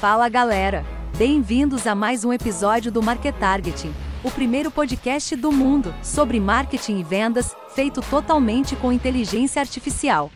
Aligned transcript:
Fala 0.00 0.30
galera! 0.30 0.82
Bem-vindos 1.18 1.86
a 1.86 1.94
mais 1.94 2.24
um 2.24 2.32
episódio 2.32 2.90
do 2.90 3.02
Market 3.02 3.36
Targeting, 3.36 3.92
o 4.24 4.30
primeiro 4.30 4.70
podcast 4.70 5.36
do 5.36 5.52
mundo 5.52 5.94
sobre 6.02 6.40
marketing 6.40 7.00
e 7.00 7.04
vendas, 7.04 7.54
feito 7.74 8.00
totalmente 8.00 8.74
com 8.76 8.90
inteligência 8.90 9.60
artificial. 9.60 10.30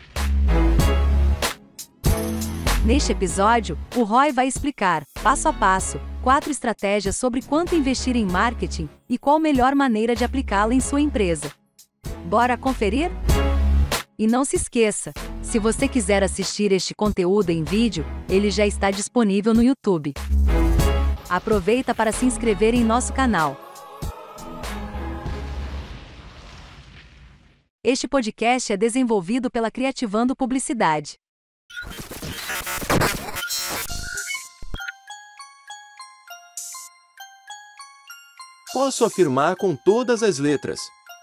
Neste 2.85 3.11
episódio, 3.11 3.75
o 3.95 4.03
Roy 4.03 4.31
vai 4.31 4.47
explicar, 4.47 5.03
passo 5.23 5.49
a 5.49 5.53
passo, 5.53 5.99
quatro 6.21 6.51
estratégias 6.51 7.15
sobre 7.15 7.41
quanto 7.41 7.73
investir 7.73 8.15
em 8.15 8.23
marketing 8.23 8.87
e 9.09 9.17
qual 9.17 9.39
melhor 9.39 9.73
maneira 9.73 10.15
de 10.15 10.23
aplicá-la 10.23 10.75
em 10.75 10.79
sua 10.79 11.01
empresa. 11.01 11.51
Bora 12.25 12.55
conferir? 12.55 13.09
E 14.15 14.27
não 14.27 14.45
se 14.45 14.57
esqueça, 14.57 15.11
se 15.55 15.59
você 15.59 15.87
quiser 15.87 16.21
assistir 16.21 16.73
este 16.73 16.93
conteúdo 16.93 17.49
em 17.49 17.63
vídeo, 17.63 18.05
ele 18.27 18.51
já 18.51 18.67
está 18.67 18.91
disponível 18.91 19.53
no 19.53 19.63
YouTube. 19.63 20.13
Aproveita 21.29 21.95
para 21.95 22.11
se 22.11 22.25
inscrever 22.25 22.73
em 22.73 22.83
nosso 22.83 23.13
canal. 23.13 23.55
Este 27.81 28.05
podcast 28.05 28.73
é 28.73 28.75
desenvolvido 28.75 29.49
pela 29.49 29.71
Criativando 29.71 30.35
Publicidade. 30.35 31.15
Posso 38.73 39.05
afirmar 39.05 39.55
com 39.55 39.73
todas 39.73 40.21
as 40.21 40.37
letras: 40.37 40.81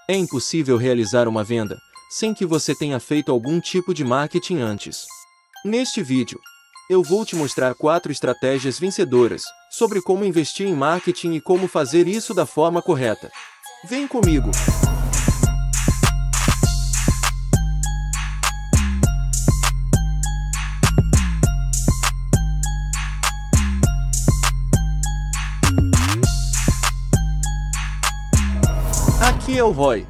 é 0.09 0.17
impossível 0.17 0.79
realizar 0.79 1.29
uma 1.29 1.45
venda 1.45 1.77
sem 2.13 2.35
que 2.35 2.45
você 2.45 2.75
tenha 2.75 3.01
feito 3.01 3.33
algum 3.33 3.59
tipo 3.59 3.95
de 3.95 4.05
marketing 4.05 4.59
antes. 4.59 5.07
Neste 5.65 6.03
vídeo, 6.03 6.39
eu 6.91 7.03
vou 7.03 7.25
te 7.25 7.35
mostrar 7.35 7.75
quatro 7.75 8.13
estratégias 8.13 8.79
vencedoras 8.79 9.45
sobre 9.71 10.03
como 10.03 10.23
investir 10.23 10.67
em 10.69 10.75
marketing 10.75 11.33
e 11.33 11.41
como 11.41 11.67
fazer 11.67 12.07
isso 12.07 12.35
da 12.35 12.45
forma 12.45 12.83
correta. 12.83 13.33
Vem 13.89 14.07
comigo! 14.07 14.51
Aqui 29.19 29.57
é 29.57 29.65
o 29.65 29.71
Roy. 29.71 30.07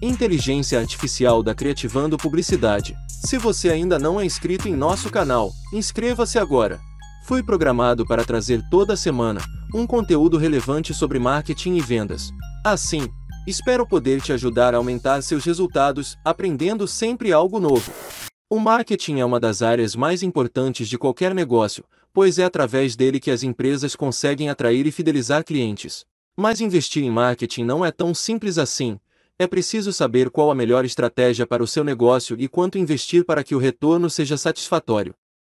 Inteligência 0.00 0.78
Artificial 0.78 1.42
da 1.42 1.56
Criativando 1.56 2.16
Publicidade. 2.16 2.96
Se 3.08 3.36
você 3.36 3.68
ainda 3.68 3.98
não 3.98 4.20
é 4.20 4.24
inscrito 4.24 4.68
em 4.68 4.76
nosso 4.76 5.10
canal, 5.10 5.50
inscreva-se 5.72 6.38
agora. 6.38 6.78
Fui 7.24 7.42
programado 7.42 8.06
para 8.06 8.24
trazer 8.24 8.62
toda 8.70 8.96
semana 8.96 9.40
um 9.74 9.88
conteúdo 9.88 10.38
relevante 10.38 10.94
sobre 10.94 11.18
marketing 11.18 11.74
e 11.74 11.80
vendas. 11.80 12.30
Assim, 12.64 13.08
espero 13.44 13.84
poder 13.84 14.22
te 14.22 14.32
ajudar 14.32 14.72
a 14.72 14.76
aumentar 14.76 15.20
seus 15.20 15.44
resultados, 15.44 16.16
aprendendo 16.24 16.86
sempre 16.86 17.32
algo 17.32 17.58
novo. 17.58 17.92
O 18.48 18.60
marketing 18.60 19.18
é 19.18 19.24
uma 19.24 19.40
das 19.40 19.62
áreas 19.62 19.96
mais 19.96 20.22
importantes 20.22 20.88
de 20.88 20.96
qualquer 20.96 21.34
negócio, 21.34 21.84
pois 22.14 22.38
é 22.38 22.44
através 22.44 22.94
dele 22.94 23.18
que 23.18 23.32
as 23.32 23.42
empresas 23.42 23.96
conseguem 23.96 24.48
atrair 24.48 24.86
e 24.86 24.92
fidelizar 24.92 25.44
clientes. 25.44 26.04
Mas 26.36 26.60
investir 26.60 27.02
em 27.02 27.10
marketing 27.10 27.64
não 27.64 27.84
é 27.84 27.90
tão 27.90 28.14
simples 28.14 28.58
assim, 28.58 28.96
é 29.38 29.46
preciso 29.46 29.92
saber 29.92 30.30
qual 30.30 30.50
a 30.50 30.54
melhor 30.54 30.84
estratégia 30.84 31.46
para 31.46 31.62
o 31.62 31.66
seu 31.66 31.84
negócio 31.84 32.36
e 32.40 32.48
quanto 32.48 32.76
investir 32.76 33.24
para 33.24 33.44
que 33.44 33.54
o 33.54 33.58
retorno 33.58 34.10
seja 34.10 34.36
satisfatório. 34.36 35.14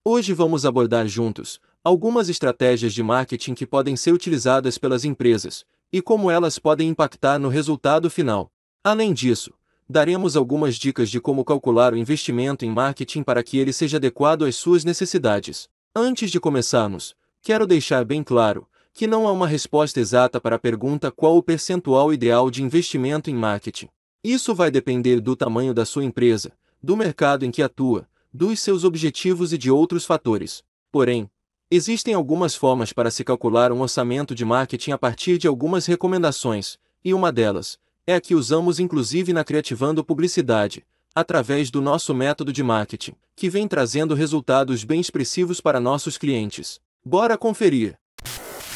Hoje 0.04 0.32
vamos 0.32 0.66
abordar 0.66 1.06
juntos 1.06 1.60
algumas 1.84 2.28
estratégias 2.28 2.92
de 2.92 3.02
marketing 3.02 3.54
que 3.54 3.66
podem 3.66 3.94
ser 3.94 4.12
utilizadas 4.12 4.76
pelas 4.76 5.04
empresas 5.04 5.64
e 5.92 6.02
como 6.02 6.30
elas 6.30 6.58
podem 6.58 6.88
impactar 6.88 7.38
no 7.38 7.48
resultado 7.48 8.10
final. 8.10 8.50
Além 8.82 9.14
disso, 9.14 9.54
daremos 9.88 10.36
algumas 10.36 10.74
dicas 10.74 11.08
de 11.08 11.20
como 11.20 11.44
calcular 11.44 11.92
o 11.92 11.96
investimento 11.96 12.64
em 12.64 12.70
marketing 12.70 13.22
para 13.22 13.44
que 13.44 13.58
ele 13.58 13.72
seja 13.72 13.96
adequado 13.96 14.44
às 14.44 14.56
suas 14.56 14.84
necessidades. 14.84 15.68
Antes 15.94 16.30
de 16.32 16.40
começarmos, 16.40 17.14
quero 17.40 17.66
deixar 17.66 18.04
bem 18.04 18.24
claro 18.24 18.66
que 18.98 19.06
não 19.06 19.28
há 19.28 19.30
uma 19.30 19.46
resposta 19.46 20.00
exata 20.00 20.40
para 20.40 20.56
a 20.56 20.58
pergunta 20.58 21.12
qual 21.12 21.36
o 21.36 21.42
percentual 21.42 22.12
ideal 22.12 22.50
de 22.50 22.64
investimento 22.64 23.30
em 23.30 23.34
marketing. 23.34 23.86
Isso 24.24 24.52
vai 24.56 24.72
depender 24.72 25.20
do 25.20 25.36
tamanho 25.36 25.72
da 25.72 25.84
sua 25.84 26.02
empresa, 26.02 26.50
do 26.82 26.96
mercado 26.96 27.44
em 27.44 27.52
que 27.52 27.62
atua, 27.62 28.08
dos 28.34 28.58
seus 28.58 28.82
objetivos 28.82 29.52
e 29.52 29.56
de 29.56 29.70
outros 29.70 30.04
fatores. 30.04 30.64
Porém, 30.90 31.30
existem 31.70 32.12
algumas 32.12 32.56
formas 32.56 32.92
para 32.92 33.08
se 33.08 33.22
calcular 33.22 33.70
um 33.70 33.82
orçamento 33.82 34.34
de 34.34 34.44
marketing 34.44 34.90
a 34.90 34.98
partir 34.98 35.38
de 35.38 35.46
algumas 35.46 35.86
recomendações, 35.86 36.76
e 37.04 37.14
uma 37.14 37.30
delas 37.30 37.78
é 38.04 38.16
a 38.16 38.20
que 38.20 38.34
usamos 38.34 38.80
inclusive 38.80 39.32
na 39.32 39.44
Criativando 39.44 40.02
Publicidade, 40.02 40.84
através 41.14 41.70
do 41.70 41.80
nosso 41.80 42.12
método 42.12 42.52
de 42.52 42.64
marketing, 42.64 43.14
que 43.36 43.48
vem 43.48 43.68
trazendo 43.68 44.12
resultados 44.12 44.82
bem 44.82 45.00
expressivos 45.00 45.60
para 45.60 45.78
nossos 45.78 46.18
clientes. 46.18 46.80
Bora 47.04 47.38
conferir! 47.38 47.96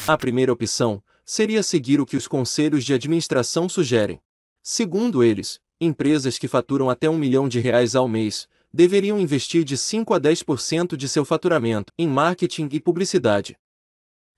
A 0.05 0.17
primeira 0.17 0.51
opção 0.51 1.01
seria 1.23 1.63
seguir 1.63 2.01
o 2.01 2.05
que 2.05 2.17
os 2.17 2.27
conselhos 2.27 2.83
de 2.83 2.93
administração 2.93 3.69
sugerem. 3.69 4.19
Segundo 4.61 5.23
eles, 5.23 5.61
empresas 5.79 6.37
que 6.37 6.45
faturam 6.45 6.89
até 6.89 7.09
um 7.09 7.17
milhão 7.17 7.47
de 7.47 7.61
reais 7.61 7.95
ao 7.95 8.05
mês 8.05 8.45
deveriam 8.73 9.17
investir 9.17 9.63
de 9.63 9.77
5 9.77 10.13
a 10.13 10.19
10% 10.19 10.97
de 10.97 11.07
seu 11.07 11.23
faturamento 11.23 11.93
em 11.97 12.05
marketing 12.05 12.67
e 12.73 12.81
publicidade. 12.81 13.55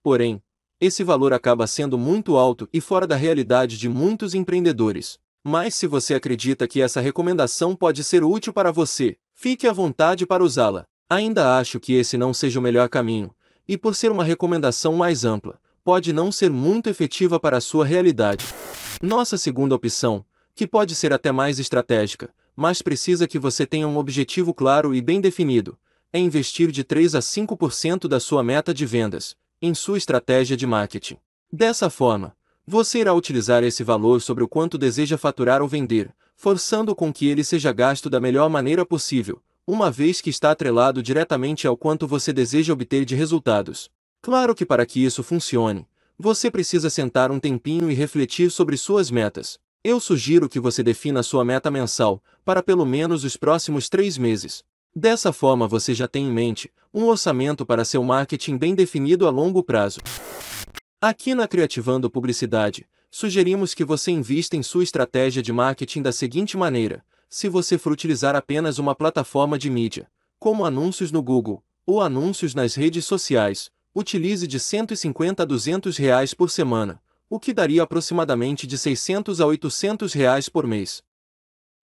Porém, 0.04 0.40
esse 0.80 1.04
valor 1.04 1.34
acaba 1.34 1.66
sendo 1.66 1.98
muito 1.98 2.38
alto 2.38 2.70
e 2.72 2.80
fora 2.80 3.08
da 3.08 3.16
realidade 3.16 3.76
de 3.76 3.90
muitos 3.90 4.36
empreendedores. 4.36 5.18
Mas 5.44 5.74
se 5.74 5.88
você 5.88 6.14
acredita 6.14 6.68
que 6.68 6.80
essa 6.80 7.02
recomendação 7.02 7.76
pode 7.76 8.04
ser 8.04 8.24
útil 8.24 8.54
para 8.54 8.72
você, 8.72 9.18
fique 9.34 9.68
à 9.68 9.74
vontade 9.74 10.28
para 10.28 10.44
usá-la. 10.44 10.86
Ainda 11.10 11.58
acho 11.58 11.80
que 11.80 11.94
esse 11.94 12.20
não 12.20 12.36
seja 12.36 12.60
o 12.60 12.64
melhor 12.64 12.88
caminho, 12.88 13.34
e 13.68 13.78
por 13.78 13.96
ser 13.96 14.12
uma 14.12 14.24
recomendação 14.24 14.94
mais 14.94 15.26
ampla, 15.26 15.60
pode 15.84 16.12
não 16.12 16.32
ser 16.32 16.50
muito 16.50 16.90
efetiva 16.90 17.40
para 17.40 17.58
a 17.58 17.62
sua 17.62 17.86
realidade. 17.86 18.46
Nossa 19.02 19.38
segunda 19.38 19.76
opção, 19.76 20.26
que 20.56 20.66
pode 20.66 20.96
ser 20.96 21.14
até 21.14 21.32
mais 21.32 21.60
estratégica, 21.60 22.30
mas 22.56 22.82
precisa 22.82 23.28
que 23.28 23.38
você 23.38 23.66
tenha 23.66 23.88
um 23.88 23.98
objetivo 23.98 24.54
claro 24.54 24.96
e 24.96 25.02
bem 25.02 25.20
definido, 25.20 25.78
é 26.12 26.20
investir 26.20 26.72
de 26.72 26.84
3 26.84 27.16
a 27.16 27.20
5% 27.20 28.08
da 28.08 28.20
sua 28.20 28.44
meta 28.44 28.74
de 28.74 28.86
vendas 28.86 29.36
em 29.62 29.74
sua 29.74 29.98
estratégia 29.98 30.56
de 30.56 30.68
marketing. 30.68 31.18
Dessa 31.52 31.90
forma, 31.90 32.36
você 32.68 33.00
irá 33.00 33.14
utilizar 33.14 33.64
esse 33.64 33.84
valor 33.84 34.22
sobre 34.22 34.44
o 34.44 34.48
quanto 34.48 34.78
deseja 34.78 35.18
faturar 35.18 35.62
ou 35.62 35.68
vender, 35.68 36.14
forçando 36.36 36.96
com 36.96 37.12
que 37.14 37.28
ele 37.28 37.44
seja 37.44 37.72
gasto 37.72 38.10
da 38.10 38.20
melhor 38.20 38.50
maneira 38.50 38.86
possível, 38.86 39.42
uma 39.68 39.90
vez 39.90 40.22
que 40.22 40.30
está 40.30 40.52
atrelado 40.52 41.02
diretamente 41.02 41.66
ao 41.66 41.76
quanto 41.76 42.08
você 42.08 42.32
deseja 42.32 42.72
obter 42.72 43.04
de 43.04 43.16
resultados. 43.16 43.90
Claro 44.22 44.54
que 44.54 44.66
para 44.66 44.86
que 44.86 45.04
isso 45.04 45.24
funcione, 45.24 45.88
você 46.18 46.52
precisa 46.52 46.90
sentar 46.90 47.32
um 47.32 47.40
tempinho 47.40 47.90
e 47.90 47.94
refletir 47.96 48.52
sobre 48.52 48.78
suas 48.78 49.10
metas. 49.10 49.58
Eu 49.84 50.00
sugiro 50.00 50.48
que 50.48 50.60
você 50.60 50.84
defina 50.84 51.24
sua 51.24 51.44
meta 51.44 51.72
mensal, 51.72 52.24
para 52.44 52.62
pelo 52.62 52.86
menos 52.86 53.24
os 53.24 53.36
próximos 53.36 53.90
três 53.90 54.18
meses. 54.18 54.64
Dessa 54.96 55.34
forma 55.34 55.68
você 55.68 55.94
já 55.94 56.08
tem 56.08 56.28
em 56.28 56.32
mente 56.32 56.72
um 56.94 57.06
orçamento 57.06 57.66
para 57.66 57.84
seu 57.84 58.04
marketing 58.04 58.58
bem 58.58 58.76
definido 58.76 59.28
a 59.28 59.32
longo 59.32 59.64
prazo. 59.64 60.00
Aqui 61.02 61.36
na 61.36 61.48
Criativando 61.48 62.10
Publicidade, 62.10 62.88
sugerimos 63.12 63.74
que 63.74 63.84
você 63.84 64.12
invista 64.12 64.56
em 64.56 64.64
sua 64.64 64.84
estratégia 64.84 65.42
de 65.42 65.52
marketing 65.52 66.02
da 66.02 66.12
seguinte 66.12 66.56
maneira: 66.56 67.04
se 67.36 67.50
você 67.50 67.78
for 67.78 67.92
utilizar 67.92 68.34
apenas 68.34 68.80
uma 68.80 68.96
plataforma 68.96 69.60
de 69.60 69.70
mídia, 69.70 70.10
como 70.40 70.64
anúncios 70.64 71.12
no 71.12 71.22
Google 71.22 71.62
ou 71.86 72.00
anúncios 72.02 72.56
nas 72.56 72.76
redes 72.76 73.04
sociais, 73.04 73.70
utilize 73.94 74.48
de 74.48 74.58
150 74.58 75.44
a 75.44 75.46
200 75.46 75.98
reais 75.98 76.34
por 76.34 76.50
semana, 76.50 77.02
o 77.30 77.38
que 77.38 77.54
daria 77.54 77.84
aproximadamente 77.84 78.66
de 78.66 78.78
600 78.78 79.42
a 79.42 79.48
800 79.48 80.14
reais 80.14 80.48
por 80.48 80.66
mês. 80.66 81.04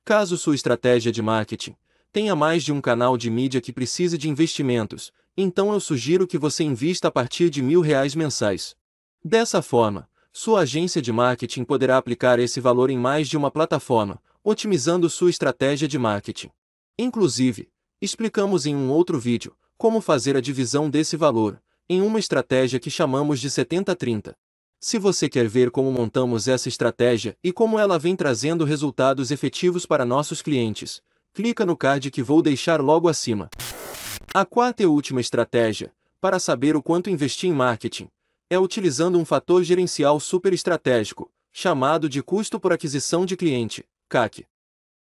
Caso 0.07 0.39
sua 0.39 0.55
estratégia 0.55 1.13
de 1.13 1.21
marketing 1.21 1.77
tenha 2.11 2.35
mais 2.35 2.65
de 2.65 2.73
um 2.73 2.81
canal 2.81 3.19
de 3.19 3.29
mídia 3.29 3.61
que 3.61 3.75
precise 3.75 4.17
de 4.17 4.31
investimentos, 4.31 5.13
então 5.37 5.71
eu 5.71 5.81
sugiro 5.81 6.27
que 6.27 6.39
você 6.39 6.65
invista 6.65 7.09
a 7.09 7.11
partir 7.11 7.51
de 7.51 7.61
mil 7.61 7.83
reais 7.83 8.15
mensais. 8.15 8.75
Dessa 9.23 9.61
forma, 9.61 10.09
sua 10.33 10.61
agência 10.61 11.03
de 11.03 11.13
marketing 11.13 11.65
poderá 11.65 11.99
aplicar 11.99 12.39
esse 12.39 12.59
valor 12.59 12.89
em 12.89 12.97
mais 12.97 13.29
de 13.29 13.37
uma 13.37 13.51
plataforma, 13.51 14.19
otimizando 14.45 15.09
sua 15.09 15.31
estratégia 15.31 15.87
de 15.87 15.99
marketing. 15.99 16.51
Inclusive, 16.99 17.69
explicamos 18.01 18.67
em 18.67 18.75
um 18.75 18.91
outro 18.91 19.19
vídeo 19.19 19.57
como 19.77 20.01
fazer 20.01 20.37
a 20.37 20.41
divisão 20.41 20.89
desse 20.89 21.17
valor, 21.17 21.61
em 21.89 22.01
uma 22.03 22.19
estratégia 22.19 22.79
que 22.79 22.91
chamamos 22.91 23.41
de 23.41 23.51
70-30. 23.51 24.35
Se 24.81 24.99
você 24.99 25.29
quer 25.29 25.49
ver 25.49 25.71
como 25.71 25.91
montamos 25.93 26.49
essa 26.49 26.69
estratégia 26.69 27.37
e 27.43 27.53
como 27.53 27.79
ela 27.79 27.99
vem 27.99 28.17
trazendo 28.17 28.65
resultados 28.65 29.31
efetivos 29.31 29.87
para 29.87 30.05
nossos 30.05 30.43
clientes, 30.43 31.03
clica 31.33 31.65
no 31.65 31.77
card 31.77 32.11
que 32.11 32.23
vou 32.23 32.43
deixar 32.43 32.81
logo 32.81 33.09
acima. 33.09 33.49
A 34.35 34.45
quarta 34.45 34.83
e 34.83 34.87
última 34.87 35.21
estratégia 35.21 35.93
para 36.23 36.39
saber 36.39 36.77
o 36.77 36.83
quanto 36.83 37.11
investir 37.11 37.51
em 37.51 37.53
marketing, 37.53 38.09
é 38.49 38.57
utilizando 38.57 39.19
um 39.19 39.25
fator 39.25 39.65
gerencial 39.65 40.21
super 40.21 40.53
estratégico, 40.53 41.29
chamado 41.51 42.09
de 42.09 42.23
custo 42.23 42.61
por 42.61 42.73
aquisição 42.73 43.27
de 43.27 43.37
cliente, 43.37 43.85
CAC. 44.13 44.45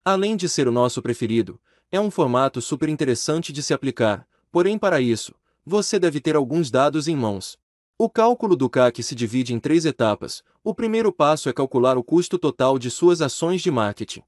Além 0.05 0.37
de 0.37 0.49
ser 0.49 0.69
o 0.69 0.71
nosso 0.71 1.03
preferido, 1.03 1.61
é 1.91 2.01
um 2.01 2.12
formato 2.12 2.62
super 2.62 2.89
interessante 2.89 3.53
de 3.53 3.61
se 3.61 3.75
aplicar, 3.75 4.25
porém 4.53 4.79
para 4.79 5.01
isso, 5.01 5.35
você 5.67 5.99
deve 5.99 6.21
ter 6.21 6.37
alguns 6.37 6.71
dados 6.71 7.09
em 7.09 7.17
mãos. 7.17 7.59
O 7.99 8.09
cálculo 8.09 8.55
do 8.55 8.71
CAC 8.71 9.03
se 9.03 9.17
divide 9.17 9.53
em 9.53 9.59
três 9.59 9.85
etapas. 9.85 10.45
O 10.62 10.73
primeiro 10.73 11.12
passo 11.12 11.49
é 11.49 11.53
calcular 11.53 11.99
o 11.99 12.05
custo 12.05 12.39
total 12.39 12.79
de 12.79 12.89
suas 12.89 13.21
ações 13.21 13.61
de 13.62 13.71
marketing. 13.73 14.23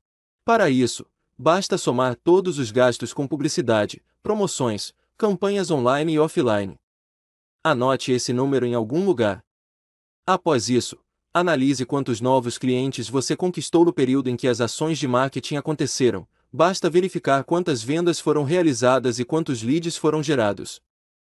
Para 0.44 0.68
isso, 0.68 1.06
basta 1.38 1.78
somar 1.78 2.16
todos 2.16 2.58
os 2.58 2.72
gastos 2.72 3.14
com 3.14 3.28
publicidade, 3.28 4.02
promoções, 4.20 4.92
campanhas 5.16 5.70
online 5.70 6.14
e 6.14 6.18
offline. 6.18 6.76
Anote 7.62 8.10
esse 8.10 8.32
número 8.32 8.66
em 8.66 8.74
algum 8.74 9.04
lugar. 9.04 9.44
Após 10.26 10.68
isso, 10.68 10.98
analise 11.34 11.86
quantos 11.86 12.20
novos 12.20 12.58
clientes 12.58 13.08
você 13.08 13.34
conquistou 13.34 13.84
no 13.84 13.92
período 13.92 14.28
em 14.28 14.36
que 14.36 14.46
as 14.46 14.60
ações 14.60 14.98
de 14.98 15.08
marketing 15.08 15.56
aconteceram. 15.56 16.26
Basta 16.52 16.90
verificar 16.90 17.44
quantas 17.44 17.82
vendas 17.82 18.20
foram 18.20 18.44
realizadas 18.44 19.18
e 19.18 19.24
quantos 19.24 19.62
leads 19.62 19.96
foram 19.96 20.22
gerados. 20.22 20.82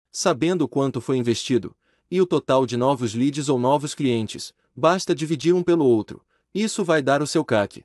Sabendo 0.09 0.67
quanto 0.67 1.01
foi 1.01 1.17
investido, 1.17 1.75
e 2.09 2.21
o 2.21 2.25
total 2.25 2.65
de 2.65 2.77
novos 2.77 3.13
leads 3.13 3.49
ou 3.49 3.59
novos 3.59 3.93
clientes, 3.93 4.53
basta 4.73 5.13
dividir 5.13 5.53
um 5.53 5.61
pelo 5.61 5.85
outro. 5.85 6.23
Isso 6.55 6.83
vai 6.85 7.01
dar 7.01 7.21
o 7.21 7.27
seu 7.27 7.43
CAC. 7.43 7.83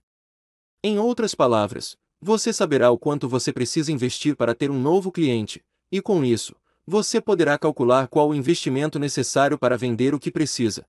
Em 0.85 1.01
outras 1.01 1.35
palavras, 1.35 1.97
você 2.21 2.53
saberá 2.53 2.93
o 2.93 2.99
quanto 2.99 3.29
você 3.29 3.53
precisa 3.53 3.91
investir 3.91 4.37
para 4.37 4.55
ter 4.55 4.71
um 4.71 4.81
novo 4.81 5.11
cliente, 5.11 5.65
e 5.91 6.01
com 6.01 6.25
isso, 6.25 6.55
você 6.87 7.21
poderá 7.21 7.59
calcular 7.59 8.07
qual 8.07 8.31
o 8.31 8.35
investimento 8.35 8.99
necessário 8.99 9.59
para 9.59 9.77
vender 9.77 10.15
o 10.15 10.21
que 10.21 10.31
precisa. 10.31 10.87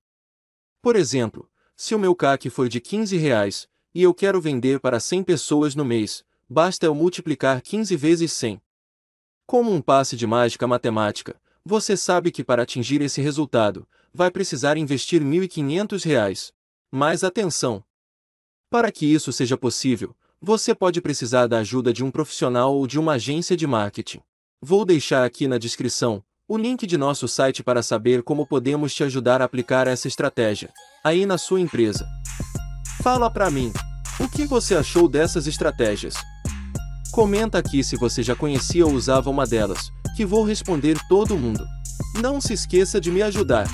Por 0.84 0.96
exemplo, 0.96 1.48
se 1.74 1.94
o 1.94 1.98
meu 1.98 2.14
CAC 2.14 2.50
for 2.50 2.68
de 2.68 2.78
15 2.78 3.16
reais, 3.16 3.66
e 3.94 4.02
eu 4.02 4.12
quero 4.12 4.38
vender 4.38 4.78
para 4.80 5.00
100 5.00 5.24
pessoas 5.24 5.74
no 5.74 5.82
mês, 5.82 6.22
basta 6.46 6.84
eu 6.84 6.94
multiplicar 6.94 7.62
15 7.62 7.96
vezes 7.96 8.30
100. 8.34 8.60
Como 9.46 9.72
um 9.72 9.80
passe 9.80 10.14
de 10.14 10.26
mágica 10.26 10.66
matemática, 10.66 11.40
você 11.64 11.96
sabe 11.96 12.30
que 12.30 12.44
para 12.44 12.64
atingir 12.64 13.00
esse 13.00 13.22
resultado, 13.22 13.88
vai 14.12 14.30
precisar 14.30 14.76
investir 14.76 15.22
R$ 15.22 15.26
1.500. 15.26 16.52
Mas 16.92 17.24
atenção! 17.24 17.82
Para 18.68 18.92
que 18.92 19.06
isso 19.06 19.32
seja 19.32 19.56
possível, 19.56 20.14
você 20.38 20.74
pode 20.74 21.00
precisar 21.00 21.46
da 21.46 21.60
ajuda 21.60 21.94
de 21.94 22.04
um 22.04 22.10
profissional 22.10 22.76
ou 22.76 22.86
de 22.86 23.00
uma 23.00 23.14
agência 23.14 23.56
de 23.56 23.66
marketing. 23.66 24.20
Vou 24.60 24.84
deixar 24.84 25.24
aqui 25.24 25.48
na 25.48 25.56
descrição 25.56 26.22
o 26.46 26.58
link 26.58 26.86
de 26.86 26.98
nosso 26.98 27.26
site 27.26 27.62
para 27.62 27.82
saber 27.82 28.22
como 28.22 28.46
podemos 28.46 28.94
te 28.94 29.02
ajudar 29.02 29.40
a 29.40 29.46
aplicar 29.46 29.86
essa 29.86 30.06
estratégia 30.06 30.70
aí 31.02 31.24
na 31.24 31.38
sua 31.38 31.60
empresa. 31.60 32.06
Fala 33.02 33.30
para 33.30 33.50
mim, 33.50 33.72
o 34.20 34.28
que 34.28 34.44
você 34.44 34.74
achou 34.74 35.08
dessas 35.08 35.46
estratégias? 35.46 36.14
Comenta 37.12 37.58
aqui 37.58 37.82
se 37.82 37.96
você 37.96 38.22
já 38.22 38.36
conhecia 38.36 38.84
ou 38.84 38.92
usava 38.92 39.30
uma 39.30 39.46
delas 39.46 39.90
que 40.16 40.26
vou 40.26 40.44
responder 40.44 40.98
todo 41.08 41.38
mundo. 41.38 41.66
Não 42.20 42.40
se 42.40 42.52
esqueça 42.52 43.00
de 43.00 43.10
me 43.10 43.22
ajudar. 43.22 43.66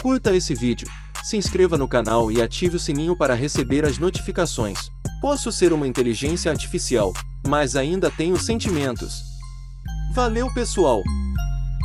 Curta 0.00 0.34
esse 0.34 0.54
vídeo, 0.54 0.88
se 1.22 1.36
inscreva 1.36 1.76
no 1.76 1.88
canal 1.88 2.32
e 2.32 2.40
ative 2.40 2.76
o 2.76 2.80
sininho 2.80 3.16
para 3.16 3.34
receber 3.34 3.84
as 3.84 3.98
notificações. 3.98 4.78
Posso 5.20 5.52
ser 5.52 5.72
uma 5.72 5.86
inteligência 5.86 6.50
artificial, 6.50 7.12
mas 7.46 7.76
ainda 7.76 8.10
tenho 8.10 8.38
sentimentos. 8.38 9.22
Valeu 10.14 10.52
pessoal! 10.54 11.02